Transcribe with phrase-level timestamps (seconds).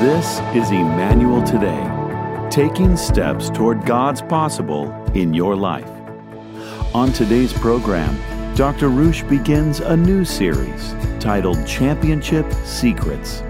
[0.00, 5.90] This is Emmanuel Today, taking steps toward God's possible in your life.
[6.94, 8.16] On today's program,
[8.56, 8.88] Dr.
[8.88, 13.40] Ruch begins a new series titled Championship Secrets,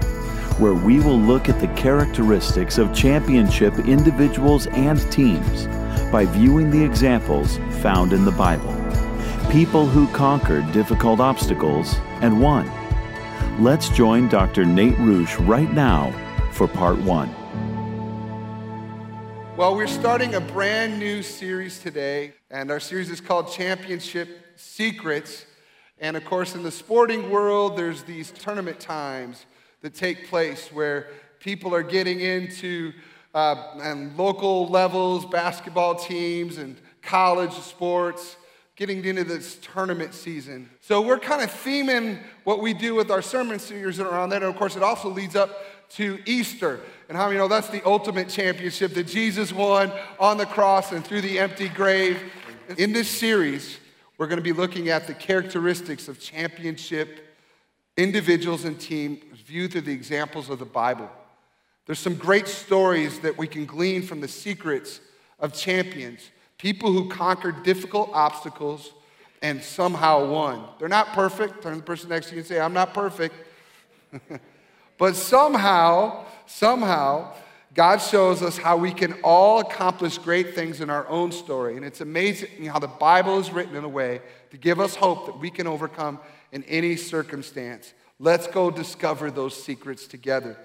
[0.59, 5.69] where we will look at the characteristics of championship individuals and teams
[6.11, 8.75] by viewing the examples found in the Bible.
[9.53, 12.69] People who conquered difficult obstacles and won.
[13.63, 14.65] Let's join Dr.
[14.65, 16.13] Nate Ruch right now
[16.61, 17.35] for part one.
[19.57, 25.47] Well, we're starting a brand new series today, and our series is called Championship Secrets.
[26.01, 29.47] And of course, in the sporting world, there's these tournament times
[29.81, 32.93] that take place where people are getting into
[33.35, 38.37] uh, and local levels, basketball teams, and college sports,
[38.77, 40.69] getting into this tournament season.
[40.83, 44.43] So we're kind of theming what we do with our sermon series around that.
[44.43, 45.51] And of course, it also leads up
[45.91, 46.81] to Easter.
[47.09, 51.05] And how many know that's the ultimate championship that Jesus won on the cross and
[51.05, 52.21] through the empty grave?
[52.79, 53.79] In this series,
[54.17, 57.27] we're going to be looking at the characteristics of championship
[57.97, 61.11] individuals and teams viewed through the examples of the Bible.
[61.87, 65.01] There's some great stories that we can glean from the secrets
[65.41, 68.93] of champions, people who conquered difficult obstacles
[69.43, 70.65] and somehow won.
[70.79, 71.63] They're not perfect.
[71.63, 73.35] Turn to the person next to you and say, I'm not perfect.
[75.01, 77.33] But somehow, somehow,
[77.73, 81.77] God shows us how we can all accomplish great things in our own story.
[81.77, 85.25] And it's amazing how the Bible is written in a way to give us hope
[85.25, 86.21] that we can overcome
[86.53, 87.95] in any circumstance.
[88.19, 90.59] Let's go discover those secrets together.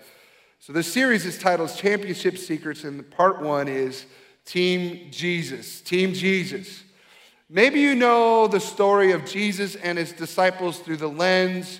[0.60, 4.06] So, the series is titled Championship Secrets, and part one is
[4.44, 5.80] Team Jesus.
[5.80, 6.84] Team Jesus.
[7.50, 11.80] Maybe you know the story of Jesus and his disciples through the lens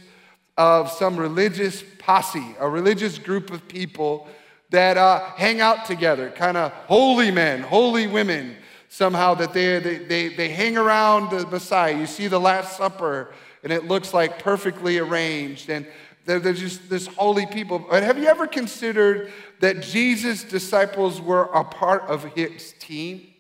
[0.58, 4.28] of some religious posse, a religious group of people
[4.70, 8.56] that uh, hang out together, kind of holy men, holy women,
[8.90, 11.98] somehow that they, they, they, they hang around the Messiah.
[11.98, 13.34] You see the Last Supper,
[13.64, 15.86] and it looks like perfectly arranged, and
[16.26, 17.80] they're, they're just this holy people.
[17.80, 23.35] But have you ever considered that Jesus' disciples were a part of his team?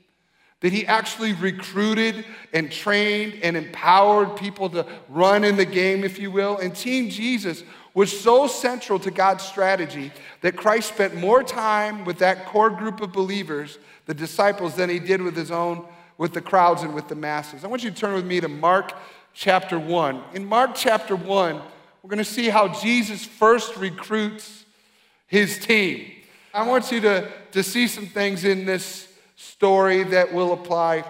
[0.62, 6.18] That he actually recruited and trained and empowered people to run in the game, if
[6.18, 6.58] you will.
[6.58, 10.12] And Team Jesus was so central to God's strategy
[10.42, 15.00] that Christ spent more time with that core group of believers, the disciples, than he
[15.00, 15.86] did with his own,
[16.18, 17.64] with the crowds and with the masses.
[17.64, 18.94] I want you to turn with me to Mark
[19.34, 20.24] chapter 1.
[20.34, 21.62] In Mark chapter 1,
[22.02, 24.66] we're going to see how Jesus first recruits
[25.28, 26.12] his team.
[26.54, 31.04] I want you to, to see some things in this story that will apply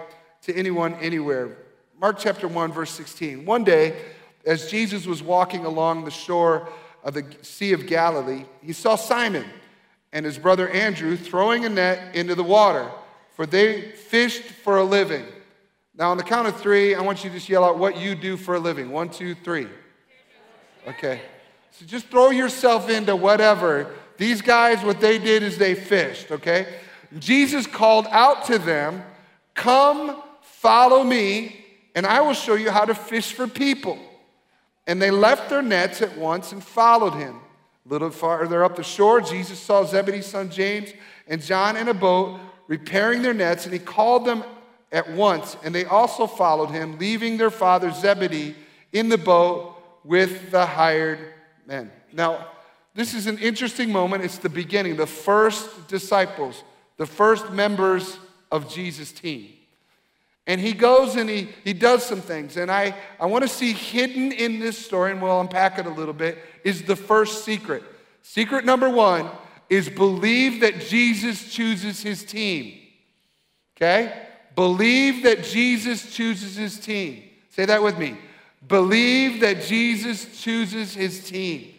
[0.43, 1.57] to anyone, anywhere.
[1.99, 3.45] Mark chapter 1, verse 16.
[3.45, 3.95] One day,
[4.45, 6.69] as Jesus was walking along the shore
[7.03, 9.45] of the Sea of Galilee, he saw Simon
[10.11, 12.89] and his brother Andrew throwing a net into the water,
[13.35, 15.25] for they fished for a living.
[15.97, 18.15] Now, on the count of three, I want you to just yell out what you
[18.15, 18.91] do for a living.
[18.91, 19.67] One, two, three.
[20.87, 21.21] Okay.
[21.71, 23.93] So just throw yourself into whatever.
[24.17, 26.67] These guys, what they did is they fished, okay?
[27.19, 29.03] Jesus called out to them,
[29.53, 33.97] Come, follow me, and I will show you how to fish for people.
[34.88, 37.39] And they left their nets at once and followed him.
[37.85, 40.91] A little farther up the shore, Jesus saw Zebedee's son James
[41.27, 44.43] and John in a boat repairing their nets, and he called them
[44.91, 48.55] at once, and they also followed him, leaving their father Zebedee
[48.91, 51.19] in the boat with the hired
[51.66, 51.91] men.
[52.13, 52.47] Now,
[52.93, 54.23] this is an interesting moment.
[54.23, 56.63] It's the beginning, the first disciples
[56.97, 58.17] the first members
[58.51, 59.50] of Jesus' team.
[60.47, 62.56] And he goes and he, he does some things.
[62.57, 65.89] And I, I want to see hidden in this story, and we'll unpack it a
[65.89, 67.84] little bit, is the first secret.
[68.22, 69.29] Secret number one
[69.69, 72.78] is believe that Jesus chooses his team.
[73.75, 74.28] Okay?
[74.55, 77.23] Believe that Jesus chooses his team.
[77.50, 78.16] Say that with me.
[78.67, 81.73] Believe that Jesus chooses his team.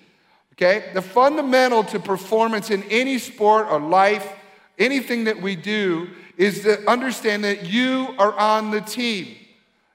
[0.54, 0.90] Okay?
[0.92, 4.28] The fundamental to performance in any sport or life
[4.78, 9.36] anything that we do is to understand that you are on the team.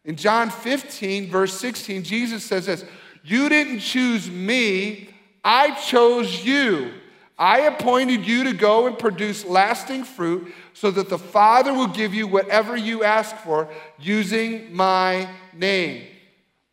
[0.03, 2.85] In John 15, verse 16, Jesus says this
[3.23, 5.09] You didn't choose me,
[5.43, 6.93] I chose you.
[7.37, 12.13] I appointed you to go and produce lasting fruit so that the Father will give
[12.13, 13.67] you whatever you ask for
[13.99, 16.05] using my name.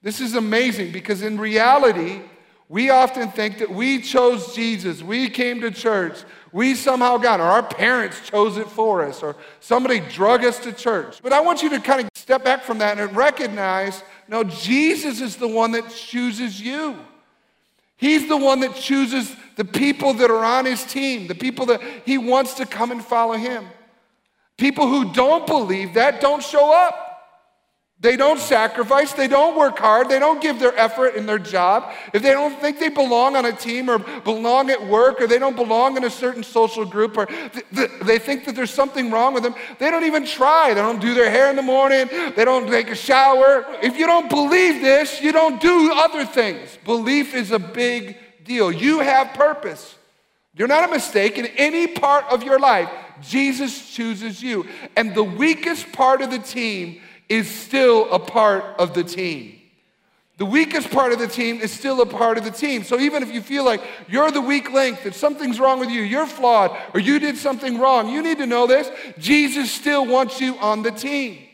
[0.02, 2.20] This is amazing because in reality,
[2.68, 6.18] we often think that we chose Jesus, we came to church,
[6.52, 10.72] we somehow got, or our parents chose it for us, or somebody drug us to
[10.72, 11.20] church.
[11.22, 15.20] But I want you to kind of step back from that and recognize no, Jesus
[15.20, 16.96] is the one that chooses you.
[17.96, 21.82] He's the one that chooses the people that are on his team, the people that
[22.04, 23.66] he wants to come and follow him.
[24.56, 27.07] People who don't believe that don't show up.
[28.00, 31.92] They don't sacrifice, they don't work hard, they don't give their effort in their job.
[32.12, 35.40] If they don't think they belong on a team or belong at work or they
[35.40, 37.26] don't belong in a certain social group or
[37.72, 40.74] they think that there's something wrong with them, they don't even try.
[40.74, 43.66] They don't do their hair in the morning, they don't take a shower.
[43.82, 46.78] If you don't believe this, you don't do other things.
[46.84, 48.70] Belief is a big deal.
[48.70, 49.96] You have purpose.
[50.54, 52.90] You're not a mistake in any part of your life.
[53.22, 54.68] Jesus chooses you.
[54.96, 59.58] And the weakest part of the team is still a part of the team.
[60.38, 62.84] The weakest part of the team is still a part of the team.
[62.84, 66.02] So even if you feel like you're the weak link, that something's wrong with you,
[66.02, 68.88] you're flawed, or you did something wrong, you need to know this
[69.18, 71.44] Jesus still wants you on the team.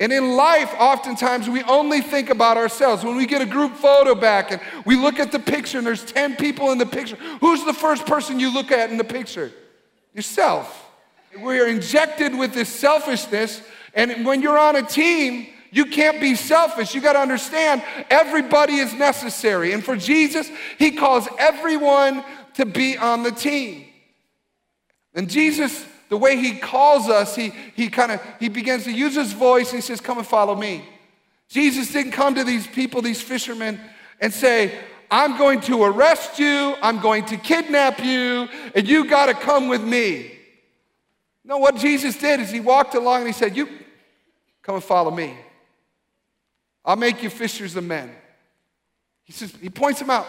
[0.00, 3.04] And in life, oftentimes we only think about ourselves.
[3.04, 6.04] When we get a group photo back and we look at the picture and there's
[6.04, 9.52] 10 people in the picture, who's the first person you look at in the picture?
[10.12, 10.90] Yourself.
[11.38, 13.62] We're injected with this selfishness
[13.94, 16.94] and when you're on a team, you can't be selfish.
[16.94, 19.72] You got to understand everybody is necessary.
[19.72, 20.48] And for Jesus,
[20.78, 22.24] he calls everyone
[22.54, 23.86] to be on the team.
[25.14, 29.14] And Jesus, the way he calls us, he, he kind of he begins to use
[29.14, 30.84] his voice and he says, Come and follow me.
[31.48, 33.80] Jesus didn't come to these people, these fishermen,
[34.20, 34.78] and say,
[35.10, 39.68] I'm going to arrest you, I'm going to kidnap you, and you got to come
[39.68, 40.32] with me.
[41.44, 43.68] No, what Jesus did is he walked along and he said, You
[44.64, 45.36] Come and follow me.
[46.84, 48.10] I'll make you fishers of men.
[49.22, 50.26] He says, he points him out.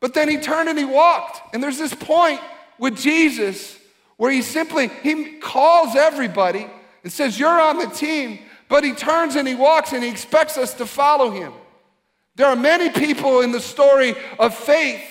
[0.00, 1.54] But then he turned and he walked.
[1.54, 2.40] And there's this point
[2.78, 3.78] with Jesus
[4.16, 6.66] where he simply he calls everybody
[7.02, 10.58] and says, You're on the team, but he turns and he walks and he expects
[10.58, 11.52] us to follow him.
[12.36, 15.02] There are many people in the story of faith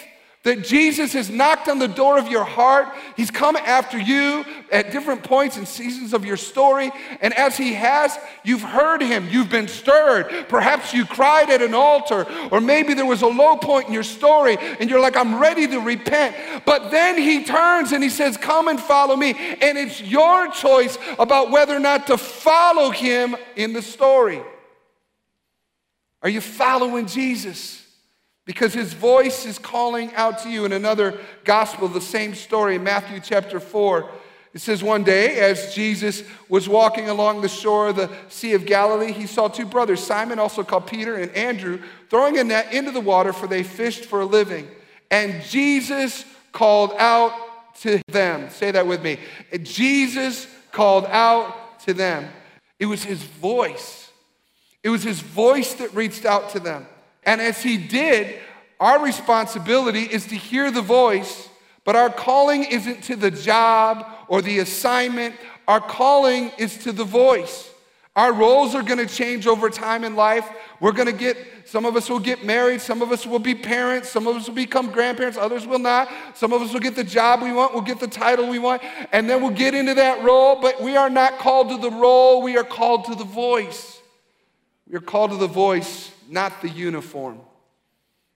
[0.47, 2.88] that Jesus has knocked on the door of your heart.
[3.17, 6.89] He's come after you at different points and seasons of your story.
[7.19, 9.27] And as He has, you've heard Him.
[9.29, 10.47] You've been stirred.
[10.47, 14.03] Perhaps you cried at an altar, or maybe there was a low point in your
[14.03, 16.63] story and you're like, I'm ready to repent.
[16.65, 19.31] But then He turns and He says, Come and follow me.
[19.61, 24.41] And it's your choice about whether or not to follow Him in the story.
[26.21, 27.87] Are you following Jesus?
[28.47, 30.65] Because his voice is calling out to you.
[30.65, 34.09] In another gospel, the same story, in Matthew chapter 4,
[34.53, 38.65] it says, One day, as Jesus was walking along the shore of the Sea of
[38.65, 42.91] Galilee, he saw two brothers, Simon, also called Peter, and Andrew, throwing a net into
[42.91, 44.67] the water, for they fished for a living.
[45.11, 46.23] And Jesus
[46.53, 47.33] called out
[47.81, 48.49] to them.
[48.49, 49.19] Say that with me.
[49.61, 52.29] Jesus called out to them.
[52.79, 54.09] It was his voice.
[54.83, 56.88] It was his voice that reached out to them.
[57.27, 58.39] And as he did,
[58.79, 61.50] our responsibility is to hear the voice,
[61.83, 65.35] but our calling isn't to the job or the assignment.
[65.68, 67.69] Our calling is to the voice.
[68.15, 70.50] Our roles are going to change over time in life.
[70.79, 73.53] We're going to get, some of us will get married, some of us will be
[73.53, 76.09] parents, some of us will become grandparents, others will not.
[76.33, 78.81] Some of us will get the job we want, we'll get the title we want,
[79.12, 82.41] and then we'll get into that role, but we are not called to the role,
[82.41, 84.00] we are called to the voice.
[84.89, 87.39] We are called to the voice not the uniform.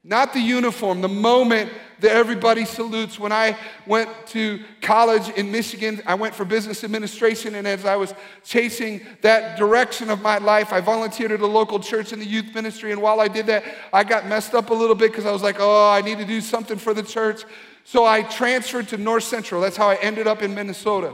[0.04, 3.20] Not the uniform, the moment that everybody salutes.
[3.20, 3.56] When I
[3.86, 9.06] went to college in Michigan, I went for business administration, and as I was chasing
[9.22, 12.92] that direction of my life, I volunteered at a local church in the youth ministry.
[12.92, 13.64] And while I did that,
[13.94, 16.26] I got messed up a little bit because I was like, oh, I need to
[16.26, 17.44] do something for the church.
[17.84, 19.62] So I transferred to North Central.
[19.62, 21.14] That's how I ended up in Minnesota.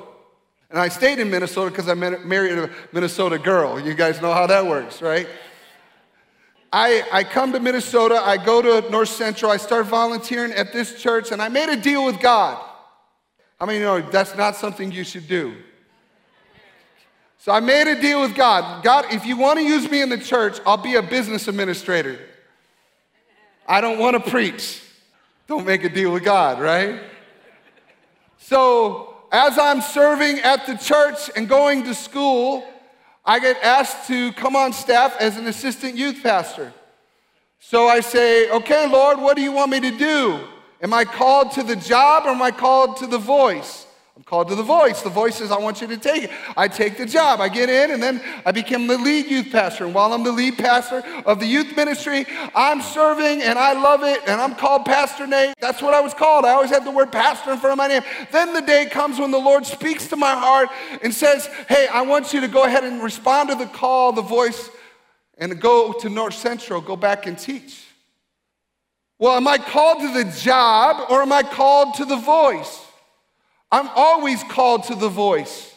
[0.70, 3.80] And I stayed in Minnesota because I married a Minnesota girl.
[3.80, 5.28] You guys know how that works, right?
[6.72, 11.02] I, I come to Minnesota, I go to North Central, I start volunteering at this
[11.02, 12.62] church, and I made a deal with God.
[13.60, 15.56] I mean, you know, that's not something you should do.
[17.40, 18.84] So I made a deal with God.
[18.84, 22.20] God, if you want to use me in the church, I'll be a business administrator.
[23.66, 24.82] I don't want to preach.
[25.48, 27.00] Don't make a deal with God, right?
[28.38, 32.66] So as I'm serving at the church and going to school,
[33.28, 36.74] I get asked to come on staff as an assistant youth pastor.
[37.60, 40.40] So I say, okay, Lord, what do you want me to do?
[40.82, 43.87] Am I called to the job or am I called to the voice?
[44.28, 45.02] Called to the voice.
[45.04, 46.32] The voice says, I want you to take it.
[46.58, 47.40] I take the job.
[47.40, 49.86] I get in, and then I become the lead youth pastor.
[49.86, 54.04] And while I'm the lead pastor of the youth ministry, I'm serving and I love
[54.04, 55.56] it, and I'm called Pastor Nate.
[55.62, 56.44] That's what I was called.
[56.44, 58.02] I always had the word pastor in front of my name.
[58.34, 60.68] Then the day comes when the Lord speaks to my heart
[61.02, 64.22] and says, Hey, I want you to go ahead and respond to the call, the
[64.22, 64.70] voice,
[65.38, 67.86] and go to North Central, go back and teach.
[69.20, 72.87] Well, am I called to the job or am I called to the voice?
[73.72, 75.74] I'm always called to the voice.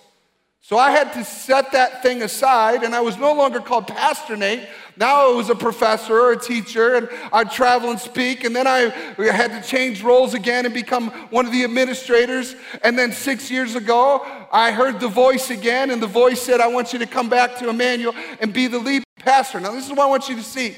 [0.63, 4.37] So I had to set that thing aside, and I was no longer called Pastor
[4.37, 4.69] Nate.
[4.97, 8.45] Now I was a professor or a teacher, and I'd travel and speak.
[8.45, 12.55] And then I had to change roles again and become one of the administrators.
[12.85, 16.69] And then six years ago, I heard the voice again, and the voice said, I
[16.69, 19.59] want you to come back to Emmanuel and be the lead pastor.
[19.59, 20.77] Now, this is what I want you to see.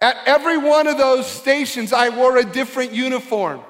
[0.00, 3.60] At every one of those stations, I wore a different uniform.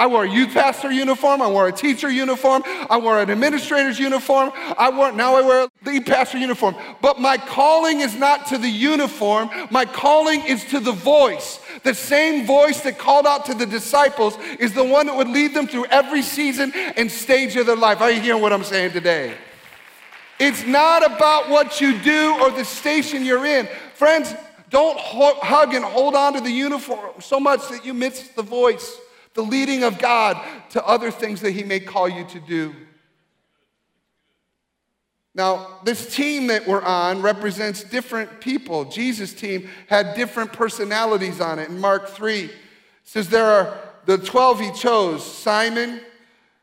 [0.00, 1.42] I wore a youth pastor uniform.
[1.42, 2.62] I wore a teacher uniform.
[2.64, 4.50] I wore an administrator's uniform.
[4.54, 6.74] I wore, now I wear a lead pastor uniform.
[7.02, 9.50] But my calling is not to the uniform.
[9.70, 11.60] My calling is to the voice.
[11.82, 15.52] The same voice that called out to the disciples is the one that would lead
[15.52, 18.00] them through every season and stage of their life.
[18.00, 19.34] Are you hearing what I'm saying today?
[20.38, 23.68] It's not about what you do or the station you're in.
[23.92, 24.34] Friends,
[24.70, 28.98] don't hug and hold on to the uniform so much that you miss the voice
[29.34, 32.74] the leading of God to other things that He may call you to do.
[35.34, 38.84] Now, this team that we're on represents different people.
[38.84, 41.68] Jesus' team had different personalities on it.
[41.68, 42.50] In Mark 3,
[43.04, 46.00] says there are the 12 he chose Simon,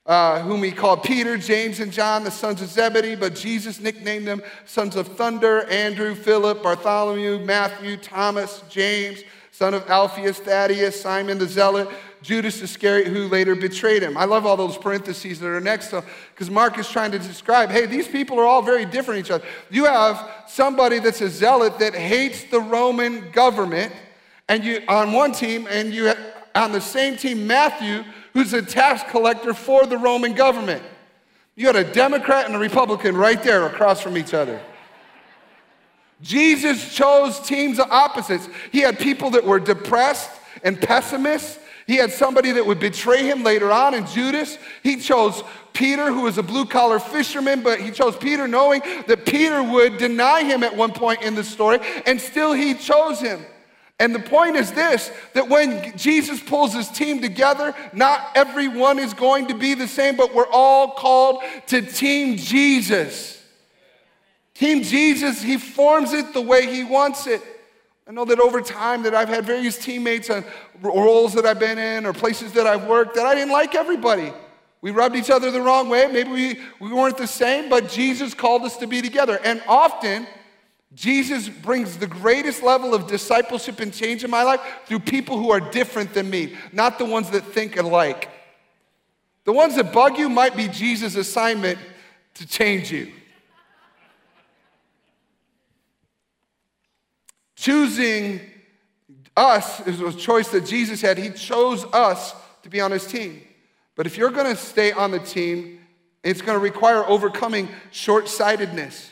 [0.05, 4.27] uh, whom he called Peter, James, and John, the sons of Zebedee, but Jesus nicknamed
[4.27, 11.37] them sons of thunder, Andrew, Philip, Bartholomew, Matthew, Thomas, James, son of Alphaeus, Thaddeus, Simon
[11.37, 11.89] the Zealot,
[12.21, 14.17] Judas Iscariot, who later betrayed him.
[14.17, 17.69] I love all those parentheses that are next to because Mark is trying to describe
[17.69, 19.45] hey, these people are all very different each other.
[19.69, 23.93] You have somebody that's a zealot that hates the Roman government,
[24.49, 26.11] and you on one team, and you
[26.55, 30.83] on the same team, Matthew, who's a tax collector for the Roman government.
[31.55, 34.61] You had a Democrat and a Republican right there across from each other.
[36.21, 38.47] Jesus chose teams of opposites.
[38.71, 40.31] He had people that were depressed
[40.63, 44.57] and pessimists, he had somebody that would betray him later on in Judas.
[44.83, 45.41] He chose
[45.71, 49.97] Peter, who was a blue collar fisherman, but he chose Peter knowing that Peter would
[49.97, 53.45] deny him at one point in the story, and still he chose him.
[53.99, 59.13] And the point is this that when Jesus pulls his team together, not everyone is
[59.13, 63.41] going to be the same, but we're all called to Team Jesus.
[64.53, 67.41] Team Jesus, he forms it the way he wants it.
[68.07, 70.45] I know that over time that I've had various teammates and
[70.81, 74.31] roles that I've been in or places that I've worked that I didn't like everybody.
[74.79, 76.07] We rubbed each other the wrong way.
[76.07, 79.39] Maybe we, we weren't the same, but Jesus called us to be together.
[79.43, 80.25] And often,
[80.93, 85.51] Jesus brings the greatest level of discipleship and change in my life through people who
[85.51, 88.29] are different than me, not the ones that think alike.
[89.43, 91.77] The ones that bug you might be Jesus' assignment
[92.35, 93.11] to change you.
[97.67, 98.39] Choosing
[99.35, 101.17] us is a choice that Jesus had.
[101.17, 102.33] He chose us
[102.63, 103.41] to be on his team.
[103.97, 105.81] But if you're going to stay on the team,
[106.23, 109.11] it's going to require overcoming short sightedness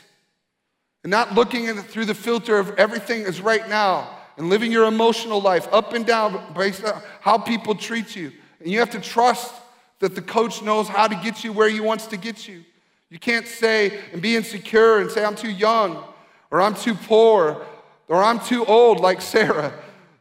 [1.04, 4.08] and not looking through the filter of everything is right now
[4.38, 8.32] and living your emotional life up and down based on how people treat you.
[8.60, 9.54] And you have to trust
[9.98, 12.64] that the coach knows how to get you where he wants to get you.
[13.10, 16.02] You can't say and be insecure and say, I'm too young,
[16.50, 17.66] or I'm too poor,
[18.08, 19.72] or I'm too old, like Sarah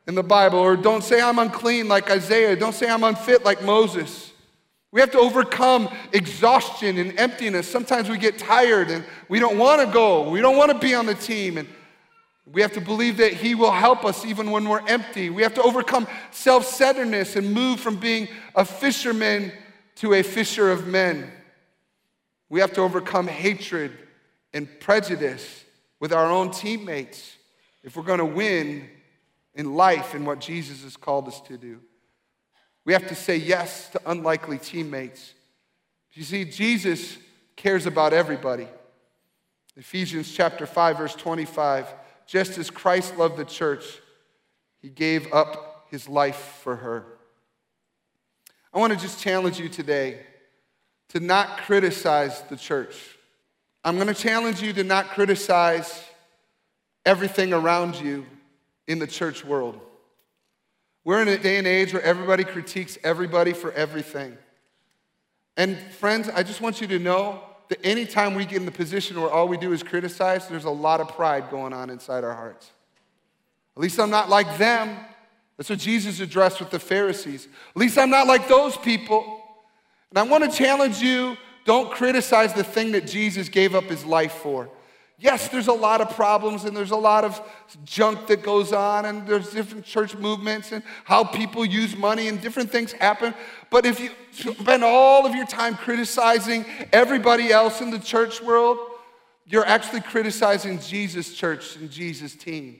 [0.08, 2.56] in the Bible, or don't say I'm unclean, like Isaiah.
[2.56, 4.32] Don't say I'm unfit, like Moses.
[4.92, 7.70] We have to overcome exhaustion and emptiness.
[7.70, 10.30] Sometimes we get tired and we don't want to go.
[10.30, 11.58] We don't want to be on the team.
[11.58, 11.68] And
[12.46, 15.30] we have to believe that He will help us even when we're empty.
[15.30, 19.52] We have to overcome self centeredness and move from being a fisherman
[19.96, 21.32] to a fisher of men.
[22.50, 23.92] We have to overcome hatred
[24.54, 25.66] and prejudice
[26.00, 27.35] with our own teammates
[27.86, 28.90] if we're going to win
[29.54, 31.80] in life and what Jesus has called us to do.
[32.84, 35.34] We have to say yes to unlikely teammates.
[36.14, 37.18] You see, Jesus
[37.56, 38.68] cares about everybody.
[39.78, 41.88] Ephesians chapter 5, verse 25.
[42.26, 43.86] Just as Christ loved the church,
[44.82, 47.06] he gave up his life for her.
[48.74, 50.22] I want to just challenge you today
[51.10, 52.96] to not criticize the church.
[53.84, 56.05] I'm going to challenge you to not criticize
[57.06, 58.26] everything around you
[58.88, 59.80] in the church world.
[61.04, 64.38] We're in a day and age where everybody critiques everybody for everything.
[65.56, 69.20] And friends, I just want you to know that anytime we get in the position
[69.20, 72.34] where all we do is criticize, there's a lot of pride going on inside our
[72.34, 72.72] hearts.
[73.78, 74.98] At least I'm not like them.
[75.58, 77.48] That's what Jesus addressed with the Pharisees.
[77.76, 79.42] At least I'm not like those people.
[80.10, 84.06] And I want to challenge you don't criticize the thing that Jesus gave up his
[84.06, 84.70] life for.
[85.18, 87.42] Yes, there's a lot of problems and there's a lot of
[87.86, 92.42] junk that goes on, and there's different church movements and how people use money and
[92.42, 93.34] different things happen.
[93.70, 98.78] But if you spend all of your time criticizing everybody else in the church world,
[99.46, 102.80] you're actually criticizing Jesus' church and Jesus' team.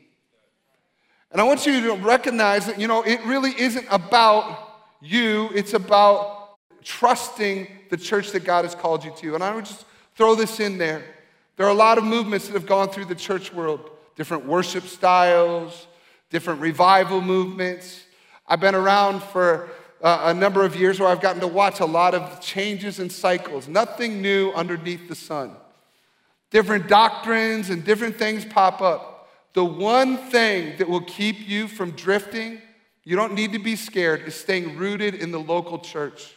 [1.32, 5.74] And I want you to recognize that, you know, it really isn't about you, it's
[5.74, 9.36] about trusting the church that God has called you to.
[9.36, 11.04] And I would just throw this in there.
[11.58, 14.84] There are a lot of movements that have gone through the church world, different worship
[14.84, 15.88] styles,
[16.30, 18.04] different revival movements.
[18.48, 19.70] I've been around for
[20.02, 23.10] uh, a number of years where I've gotten to watch a lot of changes and
[23.12, 25.56] cycles, nothing new underneath the sun.
[26.52, 29.30] Different doctrines and different things pop up.
[29.54, 32.62] The one thing that will keep you from drifting,
[33.06, 36.36] you don't need to be scared, is staying rooted in the local church.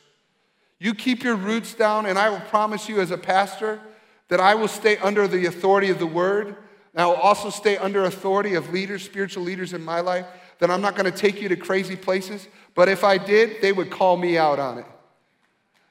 [0.79, 3.81] You keep your roots down, and I will promise you, as a pastor,
[4.29, 6.49] that I will stay under the authority of the word.
[6.95, 10.27] And I will also stay under authority of leaders, spiritual leaders in my life,
[10.59, 12.49] that I'm not going to take you to crazy places.
[12.75, 14.87] But if I did, they would call me out on it.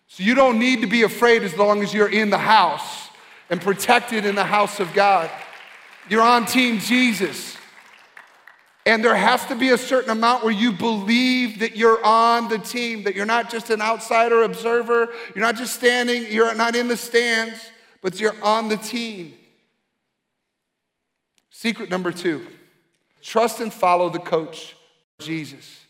[0.07, 3.09] So you don't need to be afraid as long as you're in the house
[3.49, 5.29] and protected in the house of God.
[6.09, 7.57] You're on Team Jesus.
[8.85, 12.57] And there has to be a certain amount where you believe that you're on the
[12.57, 16.87] team, that you're not just an outsider observer, you're not just standing, you're not in
[16.87, 17.59] the stands
[18.01, 19.33] but you're on the team.
[21.49, 22.45] Secret number two
[23.21, 24.75] trust and follow the coach,
[25.19, 25.81] Jesus.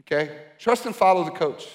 [0.00, 0.36] Okay?
[0.58, 1.68] Trust and follow the coach.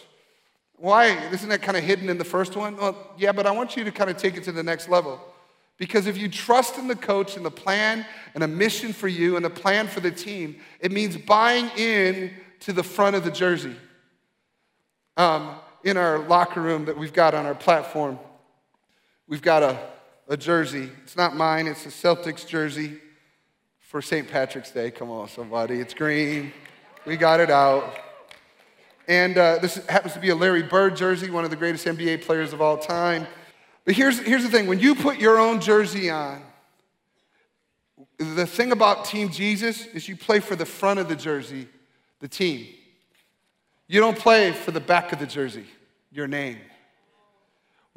[0.75, 1.07] Why?
[1.31, 2.75] Isn't that kind of hidden in the first one?
[2.75, 5.19] Well, yeah, but I want you to kind of take it to the next level.
[5.77, 9.37] Because if you trust in the coach and the plan and a mission for you
[9.37, 13.31] and a plan for the team, it means buying in to the front of the
[13.31, 13.75] jersey.
[15.15, 18.19] Um, in our locker room that we've got on our platform,
[19.29, 19.77] We've got a,
[20.29, 20.89] a jersey.
[21.03, 22.97] It's not mine, it's a Celtics jersey
[23.79, 24.29] for St.
[24.29, 24.89] Patrick's Day.
[24.89, 25.81] Come on, somebody.
[25.81, 26.53] It's green.
[27.05, 27.93] We got it out.
[29.07, 32.21] And uh, this happens to be a Larry Bird jersey, one of the greatest NBA
[32.23, 33.27] players of all time.
[33.83, 36.41] But here's, here's the thing when you put your own jersey on,
[38.17, 41.67] the thing about Team Jesus is you play for the front of the jersey,
[42.19, 42.67] the team.
[43.87, 45.65] You don't play for the back of the jersey,
[46.11, 46.57] your name.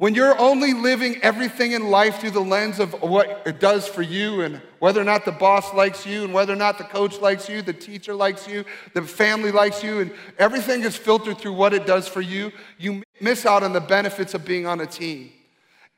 [0.01, 4.01] When you're only living everything in life through the lens of what it does for
[4.01, 7.21] you and whether or not the boss likes you and whether or not the coach
[7.21, 11.53] likes you, the teacher likes you, the family likes you, and everything is filtered through
[11.53, 14.87] what it does for you, you miss out on the benefits of being on a
[14.87, 15.31] team.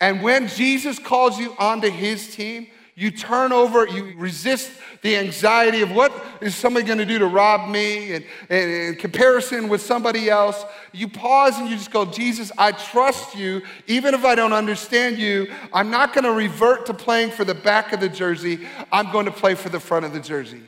[0.02, 5.82] And when Jesus calls you onto his team, you turn over, you resist the anxiety
[5.82, 9.82] of what is somebody going to do to rob me and, and, in comparison with
[9.82, 10.63] somebody else.
[10.91, 13.63] You pause and you just go, Jesus, I trust you.
[13.88, 17.56] Even if I don't understand you, I'm not going to revert to playing for the
[17.56, 18.67] back of the jersey.
[18.91, 20.62] I'm going to play for the front of the jersey.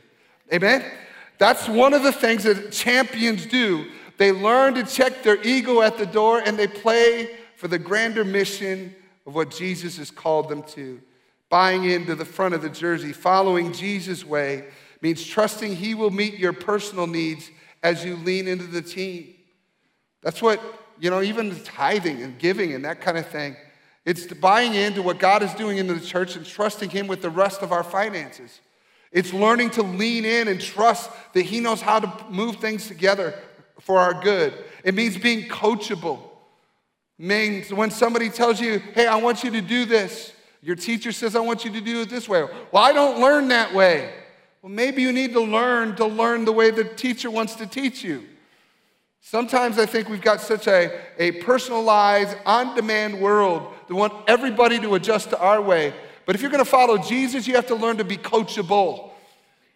[0.52, 0.84] Amen?
[1.38, 3.86] That's one of the things that champions do.
[4.18, 8.26] They learn to check their ego at the door and they play for the grander
[8.26, 8.96] mission
[9.28, 11.00] of what Jesus has called them to.
[11.50, 14.66] Buying into the front of the jersey, following Jesus' way,
[15.02, 17.50] means trusting He will meet your personal needs
[17.84, 19.34] as you lean into the team.
[20.24, 20.60] That's what,
[21.00, 23.56] you know, even tithing and giving and that kind of thing.
[24.06, 27.30] It's buying into what God is doing in the church and trusting Him with the
[27.30, 28.60] rest of our finances.
[29.12, 33.34] It's learning to lean in and trust that He knows how to move things together
[33.80, 34.54] for our good.
[34.84, 36.20] It means being coachable.
[37.20, 40.34] It means when somebody tells you, hey, I want you to do this,
[40.66, 42.42] your teacher says, I want you to do it this way.
[42.72, 44.12] Well, I don't learn that way.
[44.64, 48.04] Well, maybe you need to learn to learn the way the teacher wants to teach
[48.04, 48.24] you.
[49.22, 54.80] Sometimes I think we've got such a, a personalized, on demand world that want everybody
[54.80, 55.94] to adjust to our way.
[56.26, 59.12] But if you're going to follow Jesus, you have to learn to be coachable.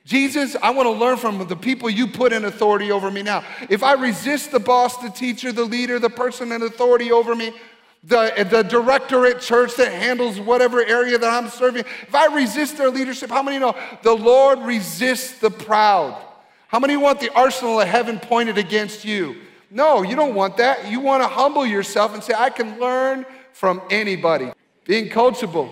[0.05, 3.43] Jesus, I want to learn from the people you put in authority over me now.
[3.69, 7.53] If I resist the boss, the teacher, the leader, the person in authority over me,
[8.03, 12.77] the, the director at church that handles whatever area that I'm serving, if I resist
[12.77, 16.19] their leadership, how many know the Lord resists the proud?
[16.67, 19.35] How many want the arsenal of heaven pointed against you?
[19.71, 20.89] No, you don't want that.
[20.89, 24.51] You want to humble yourself and say, I can learn from anybody.
[24.85, 25.69] Being coachable.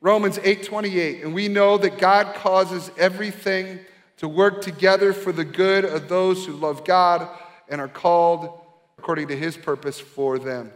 [0.00, 3.80] Romans 8:28, and we know that God causes everything
[4.16, 7.28] to work together for the good of those who love God
[7.68, 8.60] and are called
[8.98, 10.72] according to his purpose for them.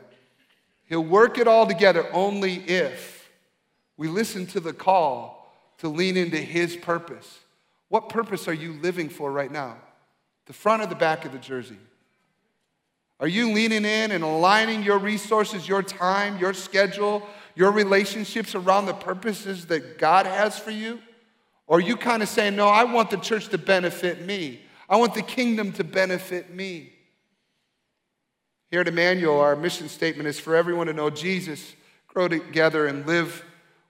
[0.86, 3.30] He'll work it all together only if
[3.96, 7.40] we listen to the call to lean into His purpose.
[7.88, 9.76] What purpose are you living for right now?
[10.46, 11.78] The front or the back of the jersey?
[13.20, 17.22] Are you leaning in and aligning your resources, your time, your schedule,
[17.54, 20.98] your relationships around the purposes that God has for you?
[21.66, 24.60] Or are you kind of saying, no, I want the church to benefit me?
[24.88, 26.93] I want the kingdom to benefit me.
[28.74, 31.76] Here at Emmanuel, our mission statement is for everyone to know Jesus,
[32.08, 33.44] grow together, and live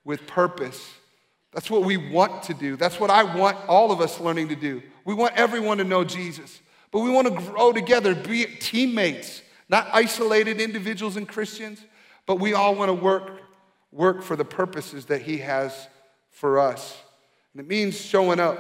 [0.05, 0.93] with purpose.
[1.55, 2.77] That's what we want to do.
[2.77, 4.83] That's what I want all of us learning to do.
[5.07, 9.89] We want everyone to know Jesus, but we want to grow together, be teammates, not
[9.91, 11.83] isolated individuals and Christians,
[12.27, 13.41] but we all want to work,
[13.91, 15.89] work for the purposes that He has
[16.31, 16.95] for us.
[17.55, 18.59] And it means showing up,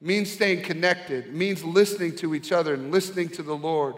[0.00, 3.94] it means staying connected, it means listening to each other and listening to the Lord.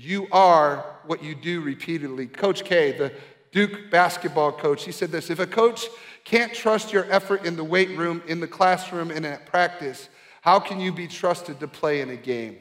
[0.00, 2.26] You are what you do repeatedly.
[2.26, 3.12] Coach K, the
[3.52, 5.86] Duke basketball coach, he said this if a coach
[6.24, 10.08] can't trust your effort in the weight room, in the classroom, and at practice,
[10.40, 12.58] how can you be trusted to play in a game?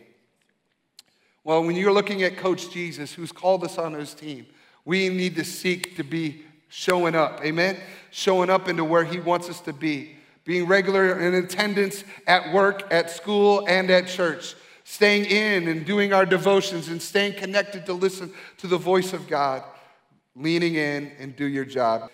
[1.43, 4.45] Well, when you're looking at Coach Jesus, who's called us on his team,
[4.85, 7.43] we need to seek to be showing up.
[7.43, 7.77] Amen?
[8.11, 10.15] Showing up into where he wants us to be.
[10.45, 14.55] Being regular in attendance at work, at school, and at church.
[14.83, 19.27] Staying in and doing our devotions and staying connected to listen to the voice of
[19.27, 19.63] God.
[20.35, 22.09] Leaning in and do your job.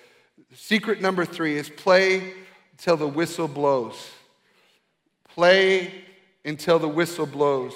[0.54, 2.34] Secret number three is play
[2.72, 4.10] until the whistle blows.
[5.30, 6.04] Play
[6.46, 7.74] until the whistle blows.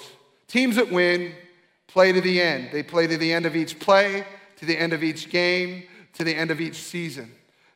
[0.48, 1.32] Teams that win
[1.86, 2.70] play to the end.
[2.72, 4.24] They play to the end of each play,
[4.56, 7.30] to the end of each game, to the end of each season.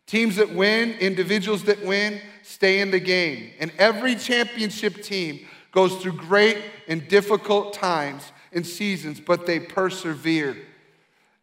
[0.06, 3.50] Teams that win, individuals that win, stay in the game.
[3.60, 10.56] And every championship team goes through great and difficult times and seasons, but they persevere.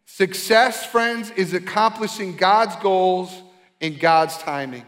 [0.04, 3.42] Success, friends, is accomplishing God's goals
[3.80, 4.84] in God's timing.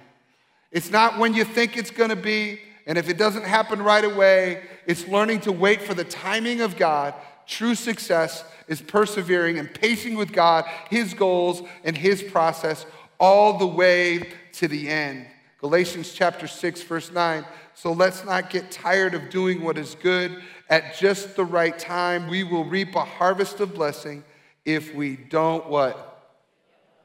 [0.70, 4.05] It's not when you think it's going to be, and if it doesn't happen right
[4.05, 7.14] away, it's learning to wait for the timing of God.
[7.46, 12.87] True success is persevering and pacing with God, His goals, and His process
[13.18, 15.27] all the way to the end.
[15.61, 17.44] Galatians chapter 6, verse 9.
[17.75, 20.42] So let's not get tired of doing what is good.
[20.68, 24.25] At just the right time, we will reap a harvest of blessing
[24.64, 26.35] if we don't what?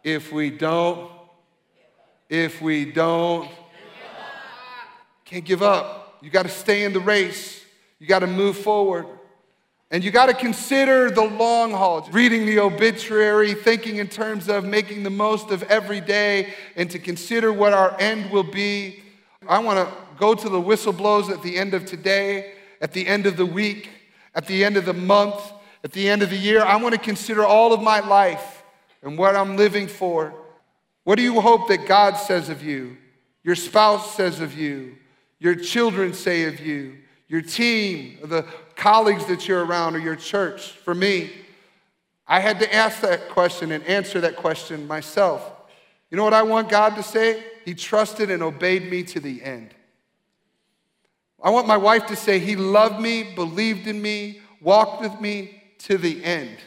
[0.04, 1.10] If we don't
[2.34, 3.48] if we don't.
[5.24, 6.18] Can't give up.
[6.22, 7.63] You got to stay in the race.
[8.00, 9.06] You got to move forward.
[9.93, 14.65] And you got to consider the long haul, reading the obituary, thinking in terms of
[14.65, 19.03] making the most of every day, and to consider what our end will be.
[19.47, 23.06] I want to go to the whistle blows at the end of today, at the
[23.06, 23.88] end of the week,
[24.34, 25.39] at the end of the month,
[25.84, 26.63] at the end of the year.
[26.63, 28.63] I want to consider all of my life
[29.03, 30.34] and what I'm living for.
[31.03, 32.97] What do you hope that God says of you,
[33.43, 34.95] your spouse says of you,
[35.38, 38.45] your children say of you, your team, the
[38.76, 40.72] colleagues that you're around, or your church?
[40.72, 41.32] For me,
[42.28, 45.52] I had to ask that question and answer that question myself.
[46.10, 47.44] You know what I want God to say?
[47.66, 49.74] He trusted and obeyed me to the end.
[51.42, 55.62] I want my wife to say, He loved me, believed in me, walked with me
[55.80, 56.58] to the end.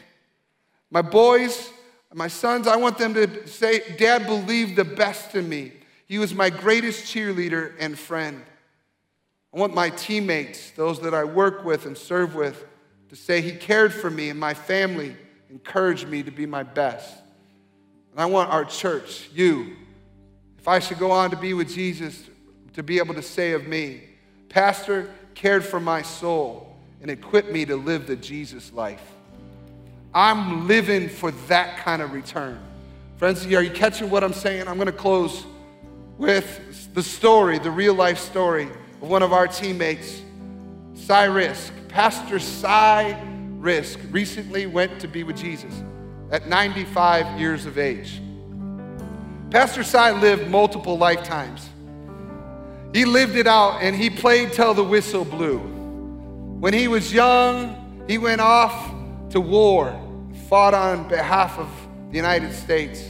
[0.91, 1.71] My boys,
[2.13, 5.73] my sons, I want them to say, Dad believed the best in me.
[6.07, 8.43] He was my greatest cheerleader and friend.
[9.57, 12.63] I want my teammates, those that I work with and serve with,
[13.09, 15.15] to say, He cared for me and my family,
[15.49, 17.11] encouraged me to be my best.
[18.11, 19.75] And I want our church, you,
[20.59, 22.29] if I should go on to be with Jesus,
[22.73, 24.01] to be able to say of me,
[24.47, 29.11] Pastor cared for my soul and equipped me to live the Jesus life.
[30.13, 32.59] I'm living for that kind of return.
[33.15, 34.67] Friends, are you catching what I'm saying?
[34.67, 35.47] I'm going to close
[36.19, 40.21] with the story, the real life story one of our teammates,
[40.95, 41.73] Cy Risk.
[41.87, 43.19] Pastor Cy
[43.57, 45.73] Risk recently went to be with Jesus
[46.31, 48.21] at 95 years of age.
[49.49, 51.69] Pastor Cy lived multiple lifetimes.
[52.93, 55.59] He lived it out and he played till the whistle blew.
[56.59, 58.93] When he was young, he went off
[59.29, 59.99] to war,
[60.49, 61.69] fought on behalf of
[62.09, 63.03] the United States.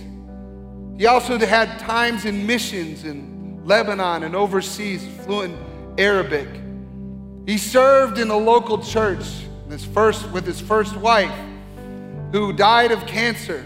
[0.97, 5.55] He also had times in missions in Lebanon and overseas, fluent
[5.97, 6.47] Arabic.
[7.45, 9.25] He served in a local church
[9.69, 11.31] his first, with his first wife,
[12.31, 13.65] who died of cancer.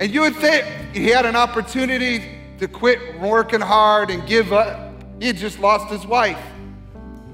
[0.00, 4.92] And you would think he had an opportunity to quit working hard and give up.
[5.20, 6.40] He had just lost his wife.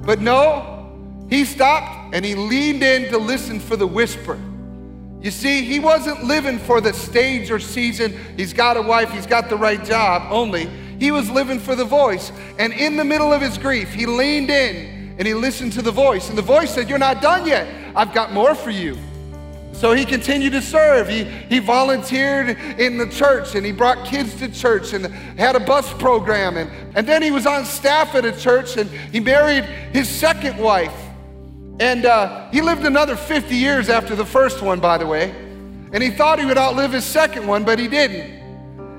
[0.03, 4.39] But no, he stopped and he leaned in to listen for the whisper.
[5.21, 8.19] You see, he wasn't living for the stage or season.
[8.37, 10.71] He's got a wife, he's got the right job only.
[11.05, 12.33] He was living for the voice.
[12.59, 15.91] And in the middle of his grief, he leaned in and he listened to the
[15.91, 16.31] voice.
[16.31, 17.69] And the voice said, You're not done yet.
[17.95, 18.97] I've got more for you.
[19.75, 21.07] So he continued to serve.
[21.07, 25.05] He, he volunteered in the church and he brought kids to church and
[25.39, 26.57] had a bus program.
[26.57, 30.57] And, and then he was on staff at a church and he married his second
[30.57, 30.99] wife.
[31.81, 35.33] And uh, he lived another 50 years after the first one, by the way.
[35.93, 38.44] And he thought he would outlive his second one, but he didn't.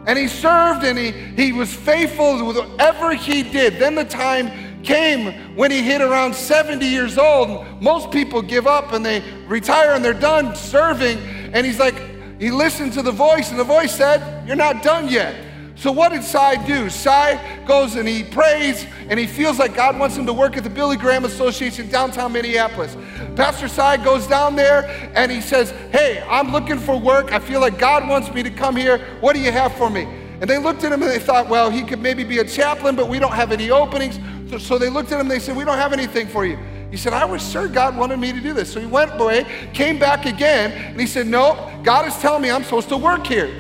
[0.08, 3.80] And he served and he, he was faithful with whatever he did.
[3.80, 7.82] Then the time came when he hit around 70 years old.
[7.82, 11.18] Most people give up and they retire and they're done serving.
[11.54, 11.96] And he's like,
[12.40, 15.36] he listened to the voice, and the voice said, You're not done yet.
[15.78, 16.90] So, what did Cy do?
[16.90, 20.64] Cy goes and he prays, and he feels like God wants him to work at
[20.64, 22.96] the Billy Graham Association downtown Minneapolis.
[23.36, 24.86] Pastor Cy goes down there
[25.16, 27.34] and he says, Hey, I'm looking for work.
[27.34, 29.00] I feel like God wants me to come here.
[29.20, 30.04] What do you have for me?
[30.40, 32.96] And they looked at him and they thought, Well, he could maybe be a chaplain,
[32.96, 34.18] but we don't have any openings.
[34.64, 36.58] So, they looked at him and they said, We don't have anything for you.
[36.90, 38.72] He said, I was sure God wanted me to do this.
[38.72, 42.50] So he went away, came back again, and he said, No, God is telling me
[42.50, 43.54] I'm supposed to work here.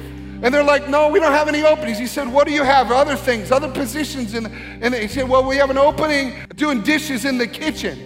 [0.45, 1.97] And they're like, no, we don't have any openings.
[1.97, 2.91] He said, what do you have?
[2.91, 4.36] Other things, other positions.
[4.36, 4.45] And,
[4.79, 7.99] and he said, well, we have an opening doing dishes in the kitchen.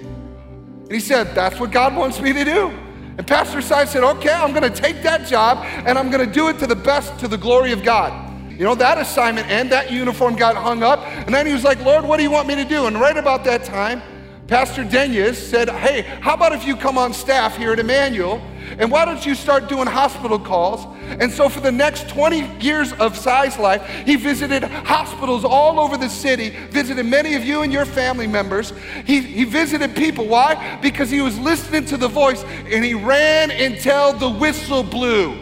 [0.83, 2.69] And he said, that's what God wants me to do.
[3.17, 6.33] And Pastor Cy said, okay, I'm going to take that job and I'm going to
[6.33, 8.27] do it to the best, to the glory of God.
[8.53, 10.99] You know, that assignment and that uniform got hung up.
[11.07, 12.85] And then he was like, Lord, what do you want me to do?
[12.85, 14.01] And right about that time,
[14.47, 18.41] Pastor Denyes said, Hey, how about if you come on staff here at Emmanuel?
[18.77, 20.85] And why don't you start doing hospital calls?
[21.19, 25.97] And so, for the next 20 years of Cy's life, he visited hospitals all over
[25.97, 28.73] the city, visited many of you and your family members.
[29.05, 30.27] He, he visited people.
[30.27, 30.79] Why?
[30.81, 35.37] Because he was listening to the voice and he ran until the whistle blew.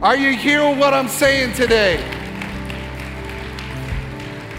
[0.00, 1.96] Are you hearing what I'm saying today?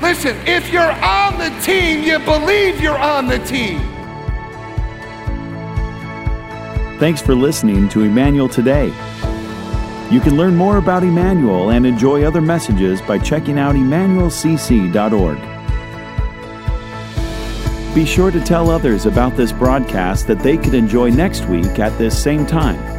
[0.01, 3.98] Listen, if you're on the team, you believe you're on the team.
[6.99, 8.87] Thanks for listening to Emmanuel Today.
[10.11, 15.37] You can learn more about Emmanuel and enjoy other messages by checking out emmanuelcc.org.
[17.95, 21.97] Be sure to tell others about this broadcast that they could enjoy next week at
[21.97, 22.98] this same time.